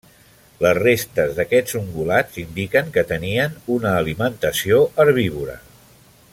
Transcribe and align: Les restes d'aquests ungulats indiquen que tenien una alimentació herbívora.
Les 0.65 0.77
restes 0.77 1.35
d'aquests 1.39 1.77
ungulats 1.81 2.41
indiquen 2.45 2.89
que 2.97 3.05
tenien 3.13 3.55
una 3.79 3.95
alimentació 4.01 4.83
herbívora. 5.05 5.61